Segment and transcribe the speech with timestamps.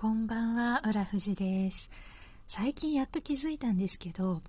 [0.00, 1.90] こんばんは、浦富です。
[2.46, 4.40] 最近やっと気づいたんですけど、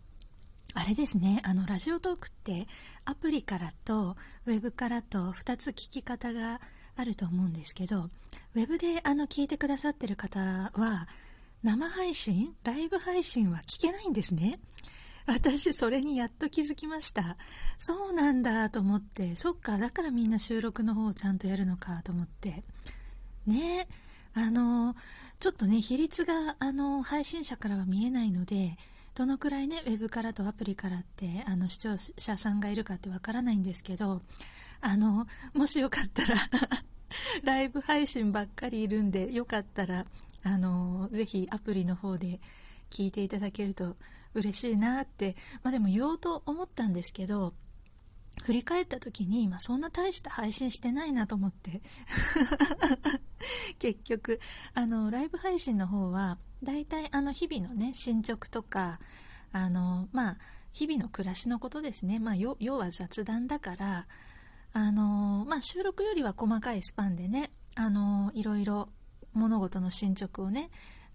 [0.76, 2.68] あれですね、あの、ラジオトークって
[3.04, 6.62] アプリからとウェブからと2つ聞き方が
[6.96, 11.06] あると思うんですけど、ウェブであの聞いてくださってる方は、
[11.64, 14.58] 生配信、ライブ配信は聞けないんですね。
[15.26, 17.36] 私、それにやっと気づきました。
[17.78, 22.64] そうなんだと思って、そっか、だからみんな収録の方をちゃんとやるのかと思って。
[23.46, 24.96] ねえあの、
[25.40, 28.78] ちょっとね、比率が、あの、配信者からは見えないので、
[29.16, 34.22] どのくらいね、ウェブからとアプリからって、あの、視聴者さんがいるかってわからないんですけど、
[34.80, 36.36] あの、もしよかったら
[37.44, 40.06] ライブ配信ばっかりいるんで、よかったら、
[40.44, 42.40] あの、ぜひアプリの方で
[42.90, 43.98] 聞いていただけると
[44.34, 47.54] 嬉しいなって、まあでも言おうと思ったんですけど、
[48.44, 51.82] 振り返った時に、まあ、そんな大した配信してないなと思って。
[53.80, 54.40] 結局
[54.74, 59.00] あのライブ配信の方はだいたいあの日々のね進捗とか
[59.52, 60.38] あのまあ
[60.74, 64.08] 日々の暮らしのことですね、まあ、要は雑談だから
[64.74, 68.90] あの、まあ、収録よりは細かいスパンでねあのいろいろ
[69.34, 70.70] 物事の進捗をね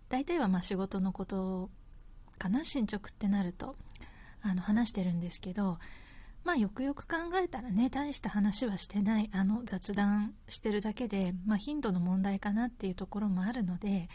[0.09, 1.71] 大体はまあ仕事のこと
[2.39, 3.77] かな進捗ってなると
[4.43, 5.79] あの話してるんですけど
[6.47, 14.09] まあよくよく考えたらね大した話はしてないあの雑談してるだけで、まあ、頻度の問題かなっていうところもあるので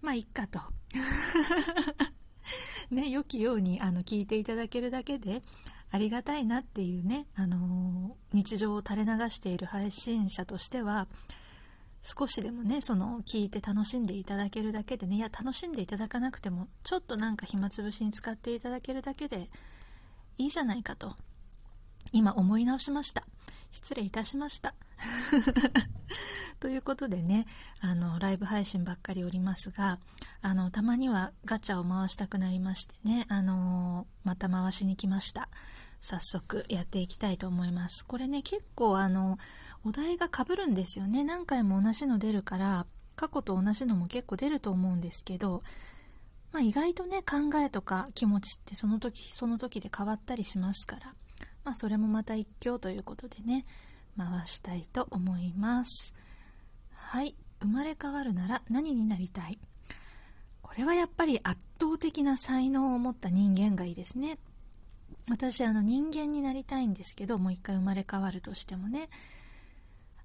[0.00, 0.60] まあいっかと。
[2.90, 5.42] ね良きようにあの聞いていただけるだけで
[5.90, 11.06] ありがたいなっていうね、あのー、日常を垂れ流している配信者としては
[12.02, 19.50] 少しでもねその聞いて楽しんでいただけるだけでねいや楽しんでいただかなくてもちょっとなんか暇つぶしに使っていただけるだけで
[20.38, 21.14] いいじゃないかと。
[22.12, 23.24] 今思い直しました。
[23.72, 24.74] 失礼いたしました。
[26.60, 27.46] ということでね
[27.80, 29.98] あのライブ配信ばっかりおりますが
[30.40, 35.48] あのたまにはガチャを回したくなりましてねあのまた回しに来ました。
[36.00, 38.06] 早速やっていきたいと思います。
[38.06, 39.38] これね結構あの
[39.84, 41.24] お題がかぶるんですよね。
[41.24, 42.86] 何回も同じの出るから
[43.16, 45.62] 過去と同じのも結構出ると思うんですけど
[46.56, 51.02] まあ、意外とね考えとか気持ちってその時その時で変わったりしますから、
[51.64, 53.66] まあ、それもまた一興ということでね
[54.16, 56.14] 回したいと思います。
[56.94, 57.34] はい。
[57.60, 59.58] 生まれ変わるなら何になりたい？
[60.62, 64.38] これはやっぱり圧倒的な才能を持った人間がいいですね。
[65.28, 69.10] 私あの人間になりたいんですけどもう一回生まれ変わるとしてもね。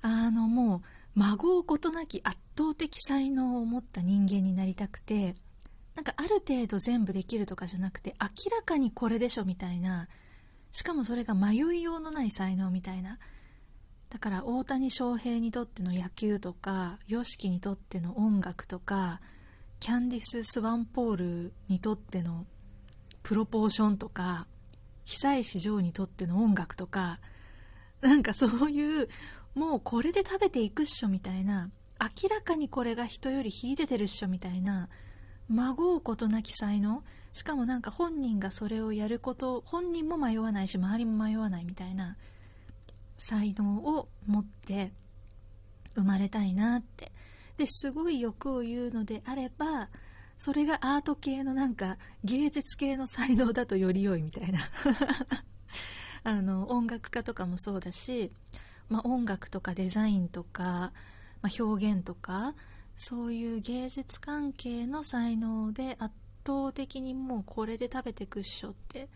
[0.02, 0.82] あのもう
[1.16, 5.36] 孫うことなき圧倒的才能を持った人間になりたくて
[5.96, 10.08] なんかある程度全部できるとかじゃなくて明らかにこれでしょみたいな
[10.72, 13.20] しかもそれが迷いようのない才能みたいな。
[14.10, 19.22] だから大谷翔平にとっての野球とか YOSHIKI にとっての音楽とか
[19.80, 22.46] キャンディス・スワンポールにとっての
[23.24, 24.48] プロポーションとか
[25.06, 27.20] 久石譲にとっての音楽とか
[28.02, 29.08] なんかそういう
[29.56, 31.70] もうこれで食べていくっしょみたいな
[32.02, 34.90] 明らかにこれが人より秀でてるっしょみたいな
[35.52, 37.04] 孫うことなき才能？
[37.34, 42.18] しかもなんか本人がそれをやること本人も迷わないし周りも迷わないみたいな
[43.16, 44.92] 才能を持って
[45.96, 47.12] 生まれたいなって。
[47.58, 49.90] ですごい欲を言うのであれば
[50.38, 54.60] それがアート系のなんか芸術系の才能だとより良いみたいな。
[56.24, 58.32] あの音楽家とかもそうだし、
[58.90, 60.92] まあ、音楽とかデザインとか、
[61.42, 62.56] まあ、表現とか
[62.96, 66.14] そういう芸術関係の才能で圧
[66.46, 69.08] 倒的にもうこれで食べてくっしょって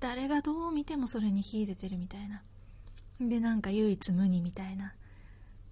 [0.00, 2.42] 誰がどう見てもそれに秀でてるみたいな。
[3.20, 4.94] でなんか唯一無二みたいな。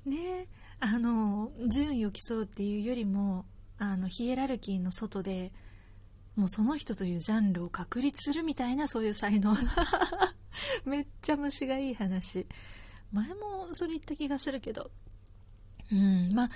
[0.06, 0.47] ね
[0.81, 3.44] あの順位を競うっていうよりも
[3.78, 5.52] あのヒエラルキーの外で
[6.34, 9.54] もうその人というジャンルを確立するみたいなそういう才能。
[10.86, 12.47] めっちゃ虫がいい話。
[13.12, 14.91] 前もそれ言った気がするけど。
[15.92, 16.50] うんまあ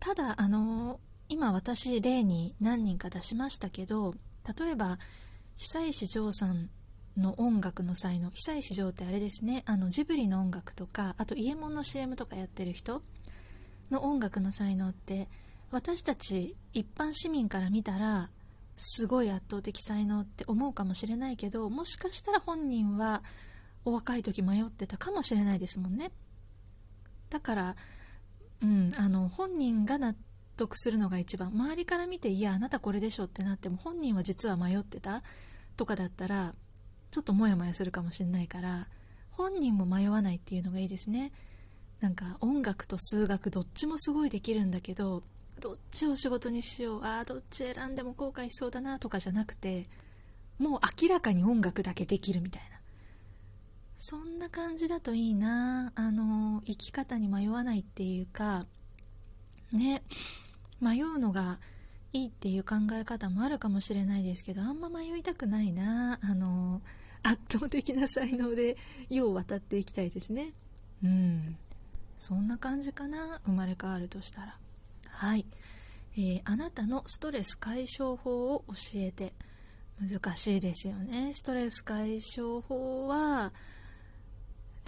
[0.00, 0.98] ただあの
[1.28, 4.14] 今私例に何人か出しましたけど
[4.58, 4.98] 例えば
[5.56, 6.70] 久石譲さん
[7.16, 13.02] の音楽の才能久石譲ってあれですねあのジブリの音楽とかあと伊右衛門の CM とかやってる人
[13.90, 15.28] の音楽の才能って
[15.70, 18.30] 私たち一般市民から見たら
[18.74, 23.22] すごい圧倒的才能って思うかもしれないけどもしかしたら本人は
[23.84, 26.10] お若い時迷ってたかもしれないですもんね。
[27.30, 27.76] だから
[28.62, 30.14] うん、あの本人が納
[30.56, 35.22] 得するのが一番周りから見ていやあなたこれでしょってなっても本人は実は迷ってた
[35.76, 36.54] とかだったら
[37.10, 38.86] ちょっとモヤモヤするかもしれないから
[39.30, 41.32] 本人も迷わないっていうのがいいですね。
[42.00, 45.22] なんか音楽と数学どっちもすごいできるんだけど
[45.60, 49.86] どっちを仕事にしようあどっち選んでも後悔しそうだなとかじゃなくて
[50.58, 52.79] もう明らかに音楽だけできるみたいな。
[54.02, 55.92] そんな感じだといいな。
[55.94, 58.64] あの生き方に迷わないっていうか
[59.72, 60.02] ね。
[60.80, 61.58] 迷うのが
[62.14, 66.18] いいっていう考え方もあるかもしれないですけどあんま迷いたくないな。
[66.22, 66.80] あの
[67.22, 68.78] 圧倒的な才能で
[69.10, 70.54] 世を渡っていきたいですね。
[71.04, 71.44] うん。
[72.16, 74.58] そんな感じかな生まれ変わるとしたら。
[75.08, 75.44] はい、
[76.14, 79.34] えー、あなたのストレス解消法を教えて。
[80.00, 81.34] 難しいですよね。
[81.34, 83.52] ストレス解消法は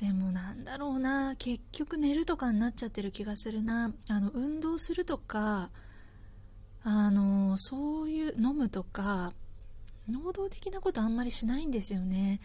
[0.02, 1.36] でもなんだろうな。
[1.36, 3.92] 結局寝るとかになっちゃってる気がするな。
[4.08, 5.70] あの運動するとか
[6.82, 9.32] あのそういう飲むとか
[10.08, 12.40] 能動的なことあんまりしないんですよね。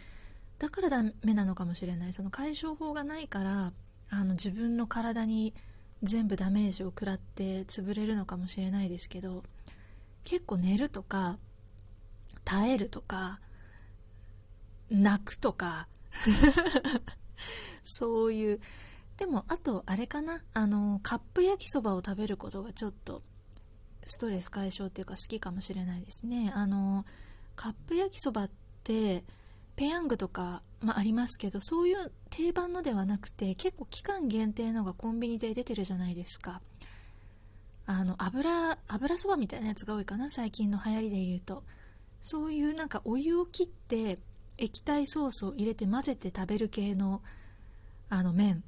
[0.59, 2.13] だからダメなのかもしれない。
[2.13, 3.73] その解消法がないから
[4.11, 5.55] あの自分の体に
[6.03, 9.41] 全部ダメージを食らって潰れるのかもしれないですけど
[10.25, 11.39] 結構寝るとか
[12.45, 13.39] 耐えるとか
[14.91, 15.87] 泣くとか
[17.87, 18.59] そういう。
[19.17, 20.41] でもあとあれかな。
[20.53, 23.21] あのカップ焼きそばを食べることがちょっと
[24.05, 26.51] ストレス解消っていうか好きかもしれないですね。
[26.53, 27.05] あの
[27.55, 28.49] カップ焼きそばっ
[28.83, 29.23] て
[29.75, 36.61] ペヤングとか、まあ、ありますけどそういう定番のではなくて結構期間限定のがコンビニで出てるじゃないですか。
[37.85, 41.63] あの油油そばみたいなやつが多いかな最近の流行りで言うと。
[42.19, 44.17] そういうなんかお湯を切って
[44.57, 47.21] 液体ソースを入れて混ぜて食べる系の
[48.09, 48.63] あの麺。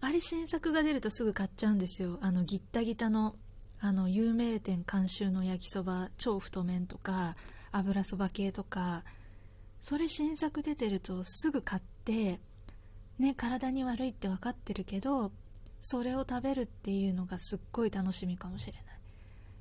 [0.00, 2.18] あれ新作が出るとすぐ買っちゃうんですよ。
[2.22, 3.36] あのギッタギタの
[3.80, 7.34] あの有名店監修の焼きそば超太麺とか
[7.72, 9.04] 油そば系とか。
[9.80, 12.38] それ新作出てるとすぐ買って
[13.18, 15.32] ね体に悪いって分かってるけど
[15.80, 18.84] それを食べるっていうのがすっごい楽しみかもしれない。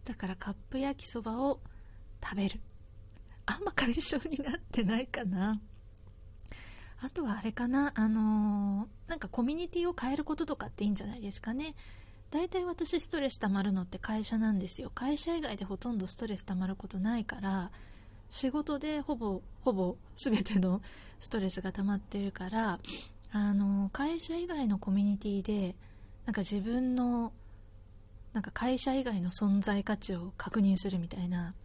[0.04, 1.62] だからカップ焼きそばを
[2.22, 2.60] 食べる。
[3.46, 5.60] あんま解消になってないかな。
[7.02, 11.76] あとはあれかなあのー、なんかコミュニティを変えることとかっていいんじゃないですかね。
[12.32, 14.92] 大体私ストレス溜まるのって会社なんですよ。
[14.94, 17.72] 会社以外でほとんどストレス溜まることないから
[18.30, 20.82] 仕事でほぼほぼ全ての
[21.20, 22.80] ストレスが溜まってるから
[23.32, 25.76] あの会社以外のコミュニティで
[26.26, 27.32] なんか自分の
[28.34, 31.56] なんか会社以外の存在価値を確認するみたいな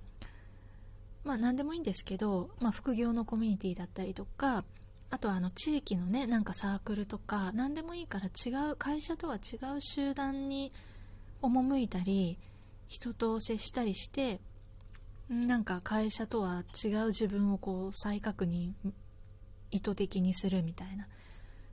[1.24, 4.64] まあ何でもいいんですけど、まあ、副業のコミュニティだったりとか
[5.10, 10.72] あとはあの地域のねなんかサークルとか何でもいいから違う会社とは違う集団に
[11.42, 12.38] 赴いたり
[12.88, 14.40] 人と接したりして
[15.28, 18.72] なんか会社とは違う自分をこう再確認
[19.70, 21.06] 意図的にするみたいな。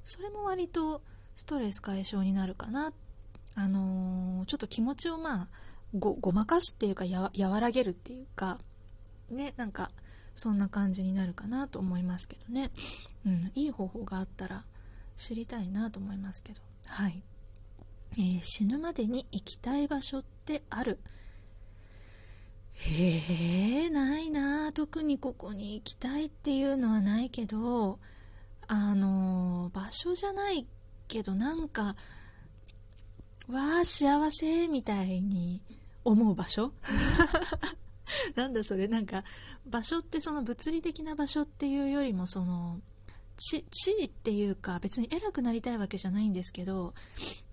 [0.03, 1.01] それも割と
[1.35, 2.91] ストレス解消になるかな。
[3.55, 5.47] あのー、ちょっと気持ちをまあ
[5.93, 8.59] ごごまかすっていうかや和らげるっていうか
[9.29, 9.91] ねなんか
[10.41, 12.71] そんな感じになるかなと思いますけどね。
[13.27, 14.65] うん、いい方法があったら
[15.15, 16.61] 知りたいなと思いますけど。
[16.87, 17.21] はい、
[18.13, 20.97] えー、死ぬまでに行きたい場所ってある？
[22.73, 27.99] へえないな特にここに行きたいっていうのはないけど
[28.67, 30.65] あのー、場所じゃない
[31.07, 31.95] けどなんか
[33.47, 35.61] わあ幸せみたいに
[36.03, 36.73] 思う場所？
[38.35, 39.23] なんだそれなんか
[39.65, 42.81] 場所ってその物理的な場所っていうよりもその
[43.37, 43.63] 地
[43.99, 46.93] 位っていうか別に偉くなりたいわけじゃないんですけど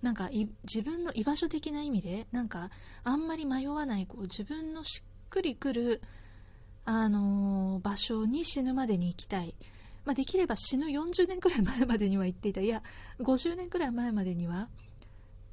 [0.01, 0.29] なんか
[0.63, 2.69] 自分の居場所的な意味でなんか
[3.03, 6.01] あんまり迷わないこう自分のしっくりくる、
[6.85, 9.55] あのー、場所に死ぬまでに行きたい、
[10.05, 12.67] まあ、できれば死ぬ40年くらい前までには行っていたい。
[12.67, 12.83] や
[13.19, 14.63] 50年くらい前までには。
[14.63, 14.67] っ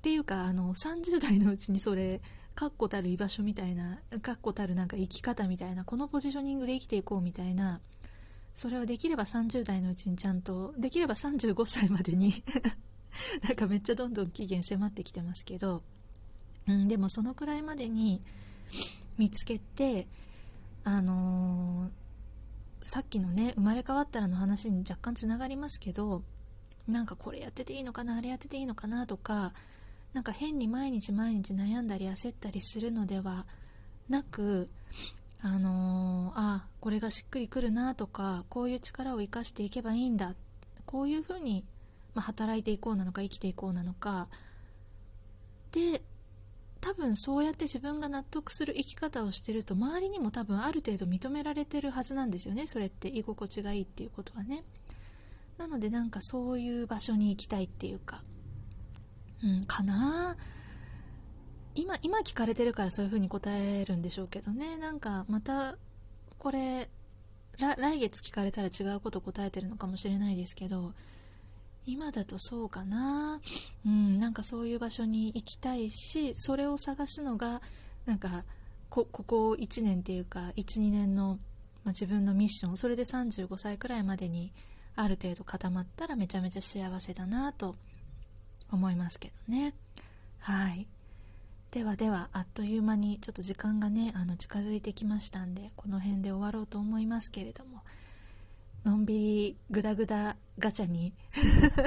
[0.03, 2.21] ていうかあの30代のうちにそれ
[2.57, 7.81] 確固たる居場所みたいな確固たるなんか生き方みたいなこのポジショニングで生きていこうみたいな
[8.55, 12.33] それはできれば30代のうちにちゃんとできれば35歳までに
[13.45, 15.83] なんかめっちゃどんどん期限迫ってきてますけど、
[16.67, 18.23] うん、でもそのくらいまでに
[19.19, 20.09] 見つけて
[20.85, 21.91] あのー、
[22.83, 26.23] さっきのね生まれ変わったらの話に若干つながりますけど
[26.89, 29.53] なんかこれやってていいのかなあれやってていいのかなとか
[30.17, 33.45] なんか変に毎日毎日悩んだり焦ったりするのでは
[34.09, 34.71] なく
[35.43, 40.33] あのー、あこれがしっくりくるなとかこういう力を生かしていけばいいんだ
[40.87, 41.67] こういうふうに、
[42.15, 44.29] まあ、働いていこうなのか生きていこうなのか。
[45.73, 46.01] で
[46.81, 53.09] 多分そうやって自分が納得する生き方をしてると周りにも多分ある程度認められてるはずなんですよねそれって。
[53.09, 54.63] 居心地がいいっていうことはね。
[55.59, 58.23] なのでなんかそういう場所に行きたいっていうか。
[59.45, 60.37] うんかな。
[61.75, 64.79] 今今聞かれてるからそういう風に答えるんでしょうけどね。
[64.79, 65.77] なんかまた
[66.39, 66.89] これ
[67.59, 70.93] 来月聞かれたら違うこと答えてるのかもしれないですけど
[71.87, 73.41] 今だとそうかな。
[73.85, 77.61] うんなんかそういう場所に行きたいしそれを探すのが
[78.07, 78.45] なんか
[78.89, 81.39] ここ1年っていうか12年の、
[81.85, 84.53] まあ、自分のミッションそれで35歳くらいまでに
[84.95, 87.75] ある程度固まったらめちゃめちゃ幸せだなと
[88.71, 89.75] 思いますけどね。
[90.41, 90.87] はい。
[91.71, 97.83] ではではあっという間にちょっと時間がねあの近づいてきましたんでこの辺で終わろうと思いますけれども
[98.87, 101.13] のんびりグダグダガチャに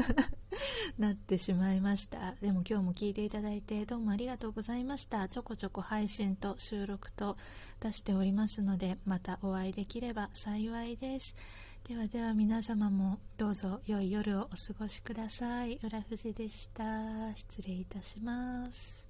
[1.00, 2.36] なってしまいました。
[2.41, 5.29] でも今日も聞いていただいてどうもありがとうございました。
[5.29, 7.38] ちょこちょこ配信と収録と
[7.79, 11.36] 出しておりますのでまたお会いできれば幸いです。
[11.89, 15.79] ではでは皆様もどうぞ良い夜をお過ごしください。
[15.84, 16.84] 浦富士でした。
[17.36, 19.08] 失礼いたします。